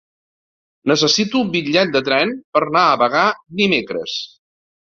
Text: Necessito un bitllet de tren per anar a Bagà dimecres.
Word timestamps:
Necessito 0.91 1.43
un 1.45 1.51
bitllet 1.57 1.93
de 1.97 2.03
tren 2.09 2.33
per 2.57 2.65
anar 2.69 2.87
a 2.95 2.99
Bagà 3.05 3.29
dimecres. 3.61 4.21